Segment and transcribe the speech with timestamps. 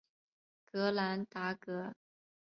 [0.65, 1.93] 格朗达格。